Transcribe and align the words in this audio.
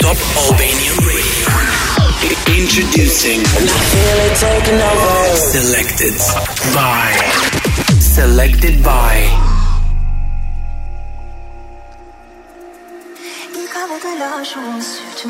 Top 0.00 0.18
Albanian 0.42 0.96
Radio. 1.10 1.50
Introducing 2.58 3.40
Selected 5.50 6.16
by. 6.74 7.10
Selected 8.00 8.82
by. 8.84 9.50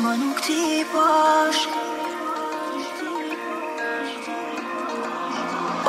I 0.03 0.17
ti 0.45 0.83
pash 0.91 1.61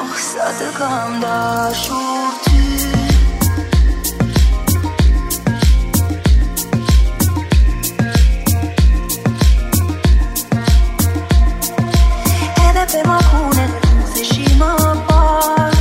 Oh, 0.00 0.14
sa 0.28 0.46
të 0.58 0.68
kam 0.78 1.20
dashur 1.22 2.32
ty 2.44 2.51
pe 12.90 13.00
macune, 13.06 13.68
pune 13.80 14.16
în 14.16 14.22
și 14.22 14.56
mă 14.58 14.96
bat 15.06 15.71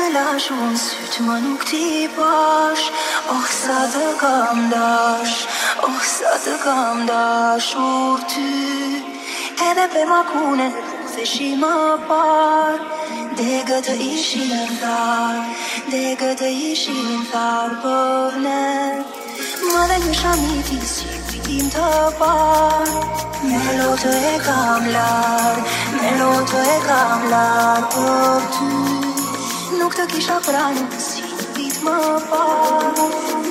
të 0.00 0.08
lash 0.14 0.48
unë 0.54 0.78
sy 0.80 1.06
që 1.12 1.24
më 1.26 1.34
nuk 1.44 1.64
ti 1.68 1.86
pash. 2.16 2.84
Oh, 3.32 3.46
sa 3.52 3.80
të 3.92 4.06
kam 4.20 4.60
dash 4.72 5.34
Oh, 5.86 5.98
sa 6.12 6.30
të 6.44 6.54
kam 6.64 7.02
dashur 7.08 8.22
ty. 8.32 9.02
Edhe 9.66 9.86
pe 9.92 10.04
ma 10.10 10.20
kune 10.30 10.68
nuk 10.72 11.10
dhe 11.14 11.24
shi 11.32 11.50
më 11.62 11.74
par. 12.08 12.80
Degët 13.40 13.86
të 13.88 13.94
ishin 14.04 14.72
thar 14.80 15.36
Degët 15.92 16.40
të 16.40 16.48
ishin 16.70 17.26
thar 17.32 17.76
për 17.84 18.38
ne. 18.44 18.68
Më 19.66 19.82
dhe 19.90 19.98
një 20.06 20.14
shamiti 20.20 20.80
si 20.94 21.42
tim 21.44 21.68
të 21.76 21.90
par. 22.20 22.94
Me 23.44 23.60
lotë 23.80 24.14
e 24.32 24.32
kam 24.46 24.88
lar 24.96 25.60
Me 25.98 26.16
lotë 26.20 26.64
e 26.76 26.80
kam 26.88 27.28
lar 27.32 27.86
Për 27.96 28.50
ty 28.56 28.89
Nuk 29.90 29.96
të 29.98 30.04
kisha 30.10 30.34
pranu 30.46 30.84
Si 31.02 31.24
të 31.38 31.46
vit 31.56 31.80
më 31.82 31.94
par 32.30 33.00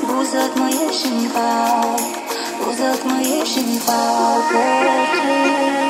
Buzët 0.06 0.56
më 0.62 0.70
jeshin 0.78 1.28
far 1.36 2.00
Buzët 2.62 3.04
më 3.12 3.20
jeshin 3.28 3.76
far 3.84 4.48
Për 4.56 5.06
ty 5.20 5.89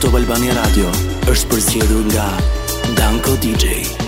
Top 0.00 0.14
Albania 0.16 0.54
Radio 0.56 0.88
është 1.28 1.50
përzgjedhur 1.52 2.08
nga 2.08 2.26
Danko 2.96 3.36
DJ. 3.36 4.07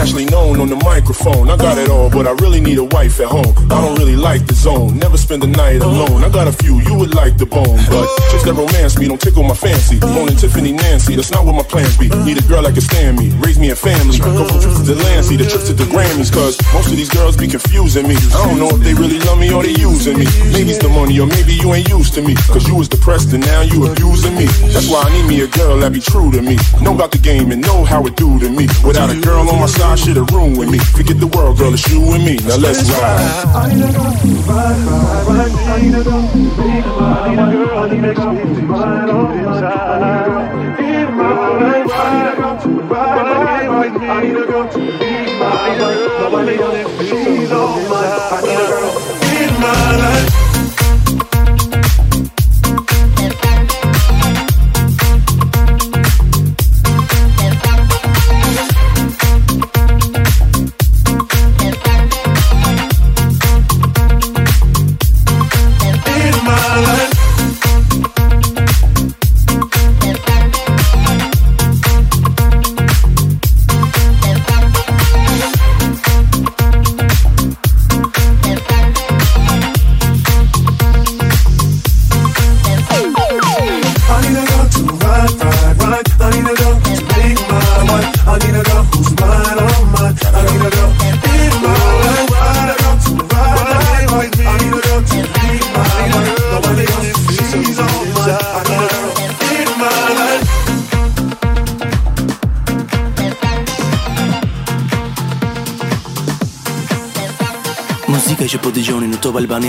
Internationally 0.00 0.24
known 0.24 0.49
on 0.60 0.68
the 0.68 0.76
microphone. 0.76 1.48
I 1.48 1.56
got 1.56 1.78
it 1.78 1.88
all, 1.88 2.10
but 2.10 2.26
I 2.26 2.32
really 2.44 2.60
need 2.60 2.76
a 2.76 2.84
wife 2.84 3.18
at 3.20 3.28
home. 3.28 3.54
I 3.72 3.80
don't 3.80 3.96
really 3.98 4.16
like 4.16 4.46
the 4.46 4.54
zone, 4.54 4.98
never 4.98 5.16
spend 5.16 5.42
the 5.42 5.48
night 5.48 5.80
alone. 5.80 6.22
I 6.22 6.28
got 6.28 6.46
a 6.46 6.52
few, 6.52 6.80
you 6.84 6.94
would 6.94 7.14
like 7.14 7.38
the 7.38 7.46
bone, 7.46 7.80
but 7.88 8.06
chicks 8.30 8.44
that 8.44 8.52
romance 8.52 8.98
me 8.98 9.08
don't 9.08 9.20
tickle 9.20 9.42
my 9.42 9.54
fancy. 9.54 9.98
Moaning 10.00 10.36
Tiffany 10.36 10.72
Nancy, 10.72 11.16
that's 11.16 11.30
not 11.30 11.46
what 11.46 11.54
my 11.54 11.62
plans 11.62 11.96
be. 11.96 12.08
Need 12.28 12.38
a 12.38 12.46
girl 12.46 12.62
that 12.62 12.74
can 12.76 12.84
stand 12.84 13.18
me, 13.18 13.32
raise 13.40 13.58
me 13.58 13.70
a 13.70 13.76
family. 13.76 14.18
Go 14.18 14.44
from 14.44 14.60
trips 14.60 14.84
to 14.84 14.94
Delancey, 14.94 15.36
the 15.36 15.48
trips 15.48 15.66
to 15.68 15.72
the 15.72 15.88
Grammys, 15.88 16.30
cause 16.30 16.60
most 16.74 16.92
of 16.92 16.96
these 16.96 17.08
girls 17.08 17.36
be 17.36 17.48
confusing 17.48 18.06
me. 18.06 18.16
I 18.36 18.44
don't 18.44 18.58
know 18.60 18.68
if 18.68 18.84
they 18.84 18.92
really 18.92 19.18
love 19.24 19.38
me 19.38 19.52
or 19.52 19.62
they 19.62 19.74
using 19.80 20.18
me. 20.18 20.26
Maybe 20.52 20.76
it's 20.76 20.82
the 20.84 20.92
money, 20.92 21.18
or 21.20 21.26
maybe 21.26 21.54
you 21.56 21.72
ain't 21.72 21.88
used 21.88 22.12
to 22.14 22.22
me. 22.22 22.36
Cause 22.52 22.68
you 22.68 22.76
was 22.76 22.88
depressed 22.88 23.32
and 23.32 23.40
now 23.40 23.62
you 23.62 23.88
abusing 23.88 24.36
me. 24.36 24.44
That's 24.76 24.92
why 24.92 25.08
I 25.08 25.10
need 25.16 25.26
me 25.26 25.40
a 25.40 25.48
girl 25.48 25.80
that 25.80 25.92
be 25.92 26.00
true 26.00 26.30
to 26.32 26.42
me. 26.42 26.60
Know 26.84 26.94
about 26.94 27.12
the 27.12 27.22
game 27.22 27.50
and 27.50 27.62
know 27.62 27.84
how 27.84 28.04
it 28.04 28.16
do 28.16 28.38
to 28.40 28.48
me. 28.50 28.68
Without 28.84 29.08
a 29.08 29.18
girl 29.20 29.48
on 29.48 29.58
my 29.58 29.66
side, 29.66 29.98
shit'll 29.98 30.28
ruin 30.54 30.58
with 30.58 30.70
me. 30.70 30.78
Forget 30.78 31.18
the 31.20 31.26
world, 31.26 31.58
girl, 31.58 31.72
it's 31.72 31.88
you 31.88 32.02
and 32.12 32.24
me. 32.24 32.36
Now 32.36 32.56
let's 32.56 32.90
ride. 32.90 33.44
I 33.56 33.74
need 44.22 44.36
a 44.36 44.44
girl, 44.46 44.70
I 66.72 66.78
need 66.78 67.19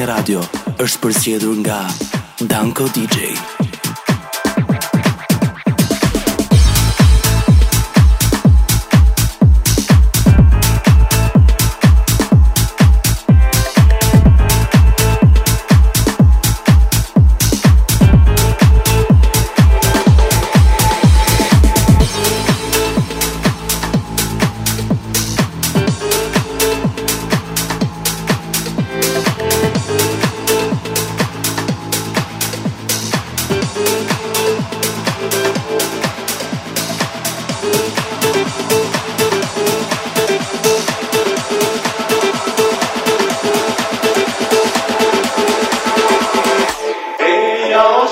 Radio 0.06 0.42
është 0.82 1.02
përsëdhur 1.04 1.58
nga 1.62 1.82
Danko 2.50 2.88
DJ. 2.96 3.61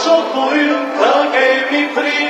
so 0.09 0.23
powiem, 0.33 0.85
tak 0.99 1.71
mi 1.71 1.83
prie. 1.93 2.28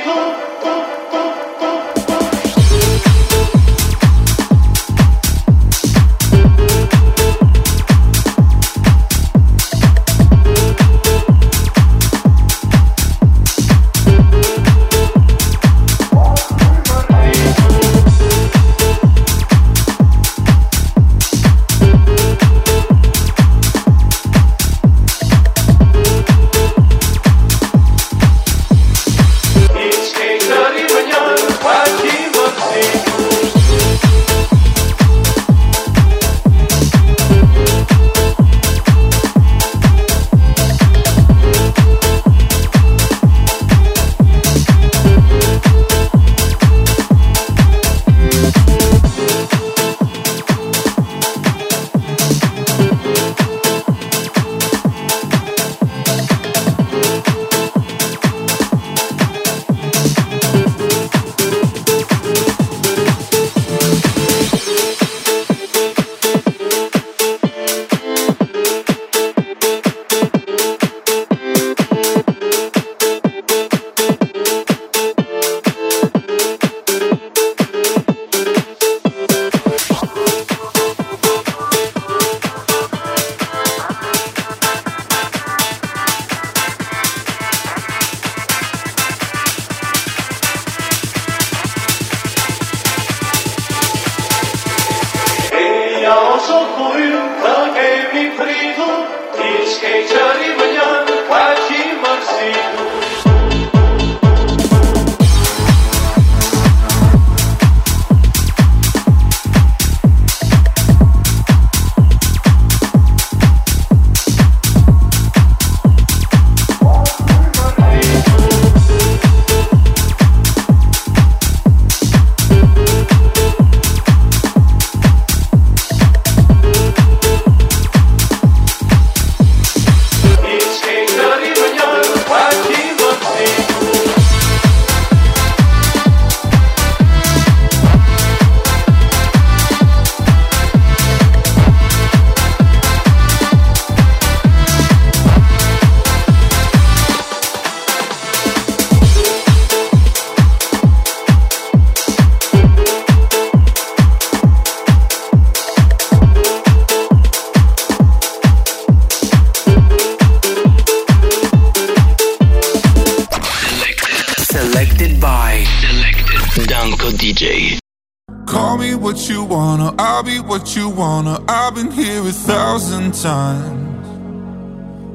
You 170.76 170.88
wanna. 170.88 171.42
I've 171.48 171.74
been 171.74 171.90
here 171.90 172.20
a 172.20 172.32
thousand 172.32 173.14
times. 173.14 174.06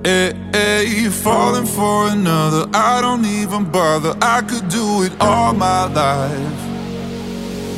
Eh, 0.06 0.10
eh, 0.10 0.34
hey, 0.54 0.86
hey, 0.86 1.10
falling 1.10 1.66
for 1.66 2.08
another, 2.10 2.70
I 2.74 3.02
don't 3.02 3.26
even 3.26 3.72
bother. 3.72 4.16
I 4.22 4.42
could 4.42 4.68
do 4.70 5.04
it 5.04 5.14
all 5.20 5.54
my 5.54 5.86
life. 5.86 6.60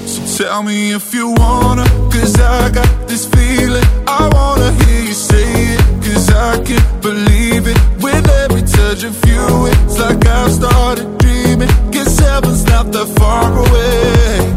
So 0.08 0.44
tell 0.44 0.64
me 0.64 0.92
if 0.94 1.14
you 1.14 1.30
wanna, 1.38 1.86
cause 2.12 2.40
I 2.40 2.70
got 2.72 3.08
this 3.08 3.26
feeling. 3.26 3.84
I 4.08 4.30
wanna 4.34 4.72
hear 4.86 5.04
you 5.04 5.14
say 5.14 5.76
it, 5.76 5.82
cause 6.04 6.30
I 6.30 6.64
can't 6.64 7.02
believe 7.02 7.68
it. 7.68 7.78
With 8.02 8.28
every 8.44 8.62
touch 8.62 9.04
of 9.04 9.16
you, 9.26 9.68
it's 9.68 10.00
like 10.00 10.26
I've 10.26 10.52
started 10.52 11.18
dreaming. 11.20 11.70
Cause 11.92 12.18
heaven's 12.20 12.64
not 12.66 12.92
that 12.92 13.08
far 13.18 13.52
away. 13.66 14.57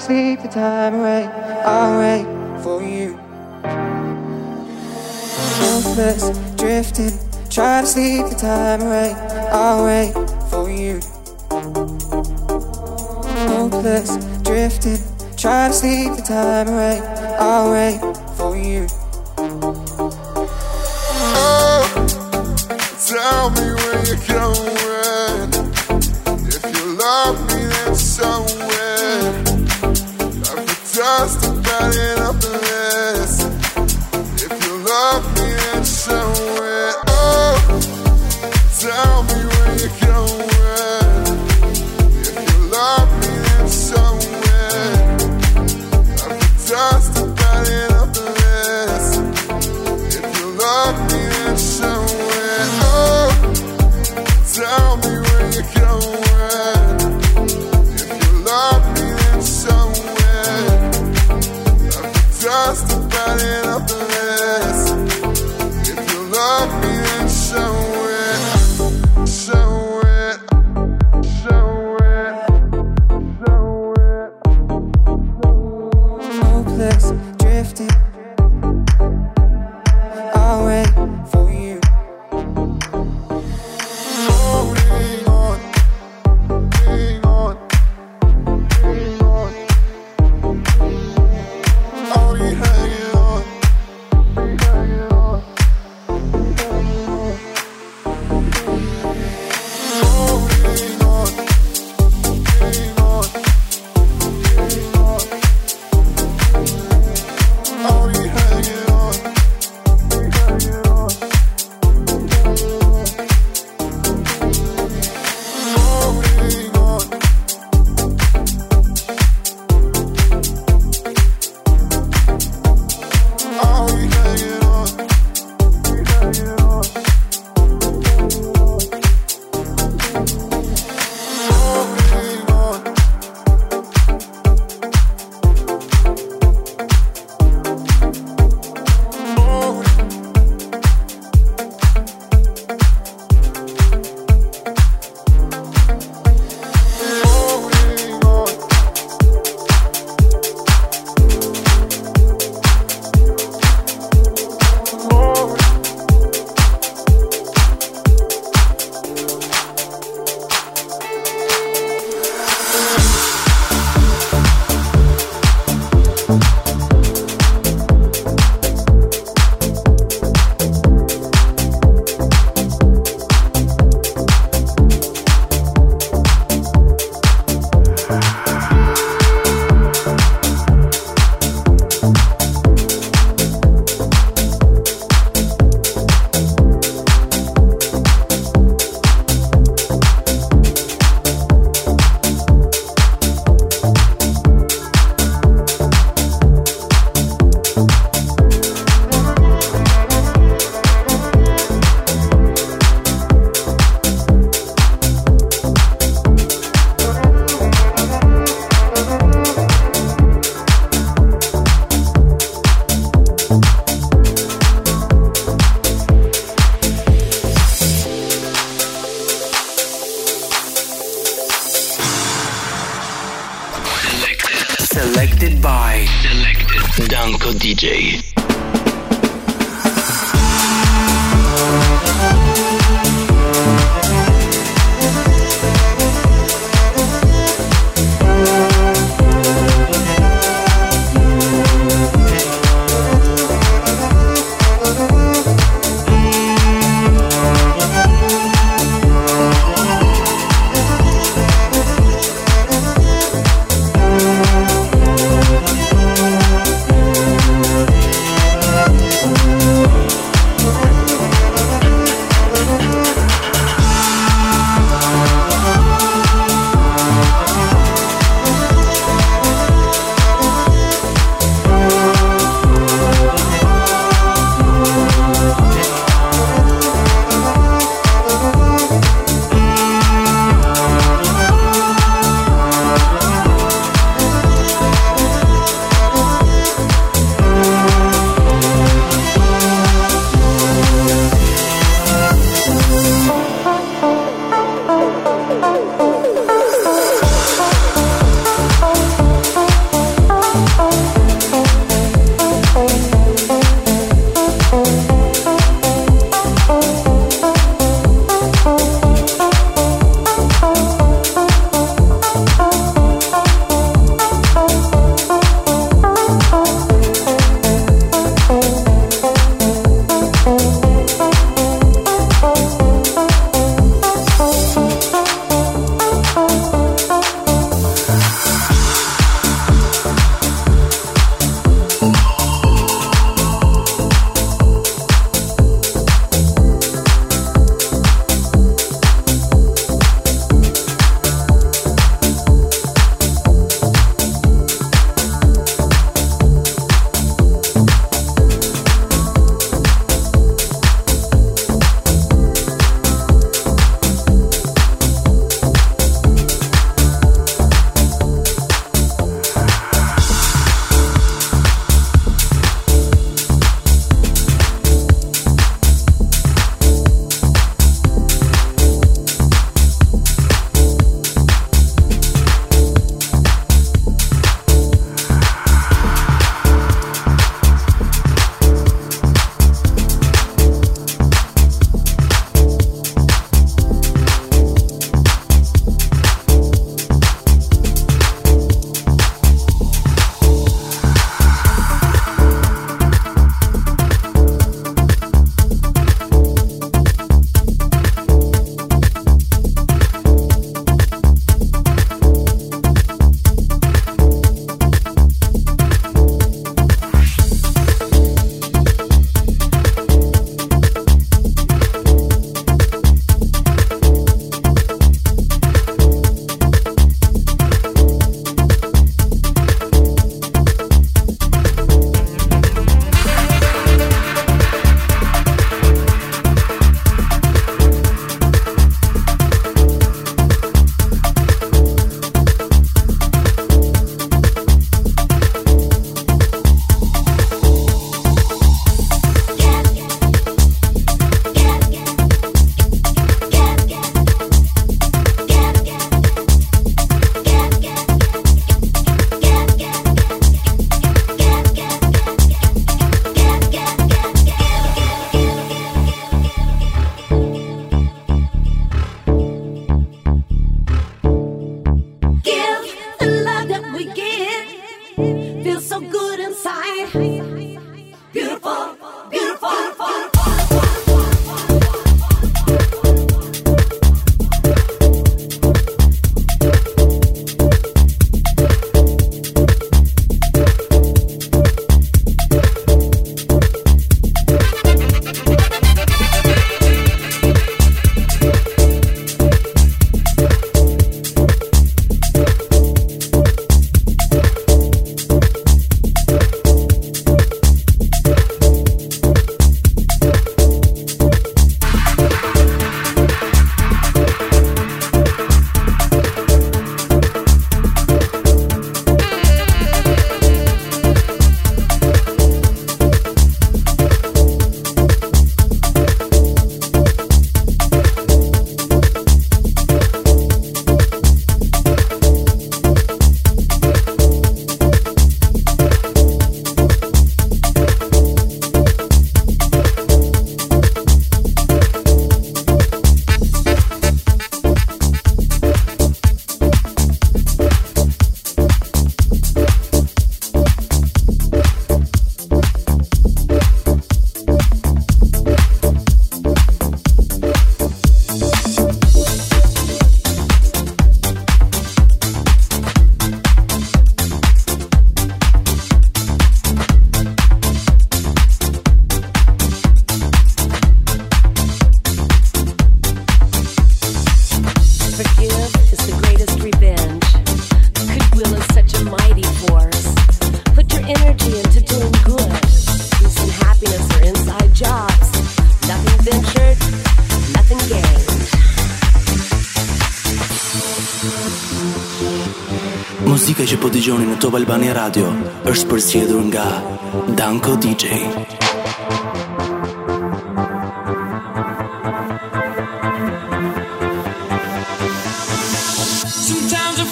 Sleep 0.00 0.40
the 0.40 0.48
time 0.48 0.94
away. 0.94 1.19
If 51.72 52.29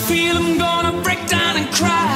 feel 0.08 0.38
I'm 0.38 0.56
gonna 0.56 1.02
break 1.02 1.26
down 1.26 1.58
and 1.58 1.68
cry. 1.74 2.07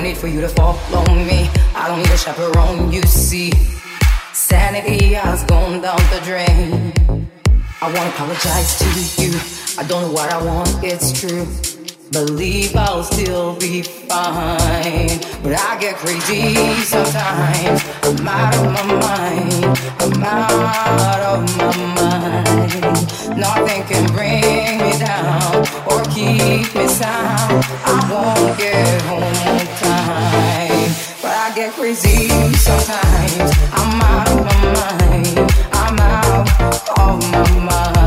no 0.00 0.06
need 0.06 0.16
for 0.16 0.28
you 0.28 0.40
to 0.40 0.48
follow 0.48 1.04
me. 1.14 1.50
I 1.74 1.88
don't 1.88 1.98
need 1.98 2.10
a 2.10 2.16
chaperone, 2.16 2.90
you 2.90 3.02
see. 3.02 3.52
Sanity 4.32 5.12
has 5.14 5.44
gone 5.44 5.82
down 5.82 6.00
the 6.12 6.20
drain. 6.24 6.92
I 7.82 7.86
wanna 7.92 8.08
apologize 8.08 8.78
to 8.78 9.22
you. 9.22 9.32
I 9.78 9.86
don't 9.86 10.02
know 10.02 10.12
what 10.12 10.32
I 10.32 10.42
want, 10.42 10.70
it's 10.82 11.12
true. 11.12 11.46
Believe 12.12 12.74
I'll 12.76 13.04
still 13.04 13.56
be 13.56 13.82
fine. 13.82 15.20
But 15.42 15.52
I 15.68 15.76
get 15.78 15.96
crazy 15.96 16.56
sometimes. 16.84 17.84
I'm 18.02 18.28
out 18.28 18.56
of 18.56 18.64
my 18.76 18.84
mind. 19.04 19.64
I'm 20.00 20.22
out 20.24 21.22
of 21.32 21.40
my 21.58 21.76
mind. 22.00 23.38
Nothing 23.38 23.82
can 23.84 24.06
bring 24.14 24.78
me 24.82 24.92
down 24.98 25.56
or 25.90 26.02
keep 26.14 26.74
me 26.74 26.88
sound. 26.88 27.64
I 27.84 27.96
won't 28.10 28.58
get 28.58 29.02
home. 29.02 29.49
But 31.22 31.32
I 31.32 31.52
get 31.54 31.72
crazy 31.72 32.28
sometimes. 32.54 33.52
I'm 33.72 34.00
out 34.02 34.28
of 34.30 34.44
my 34.44 34.58
mind. 34.76 35.38
I'm 35.72 35.98
out 35.98 36.48
of 36.98 37.32
my 37.32 37.50
mind. 37.64 37.99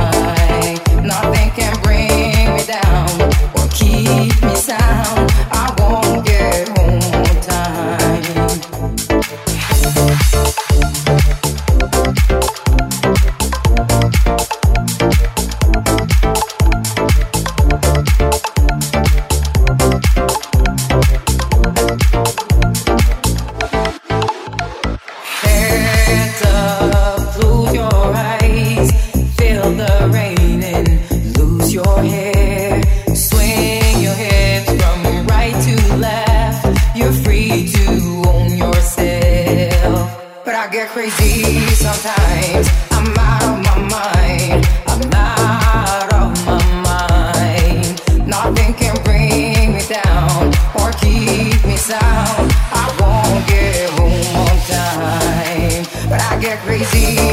Top 56.66 57.33